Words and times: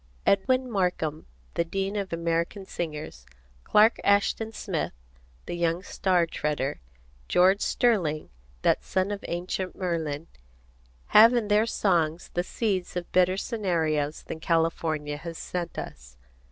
Edwin 0.25 0.67
Markham, 0.67 1.27
the 1.53 1.63
dean 1.63 1.95
of 1.95 2.11
American 2.11 2.65
singers, 2.65 3.27
Clark 3.63 3.99
Ashton 4.03 4.51
Smith, 4.51 4.93
the 5.45 5.53
young 5.55 5.83
star 5.83 6.25
treader, 6.25 6.81
George 7.27 7.61
Sterling, 7.61 8.31
that 8.63 8.83
son 8.83 9.11
of 9.11 9.23
Ancient 9.27 9.75
Merlin, 9.75 10.25
have 11.09 11.35
in 11.35 11.49
their 11.49 11.67
songs 11.67 12.31
the 12.33 12.41
seeds 12.43 12.95
of 12.95 13.11
better 13.11 13.37
scenarios 13.37 14.23
than 14.23 14.39
California 14.39 15.17
has 15.17 15.37
sent 15.37 15.77
us. 15.77 16.17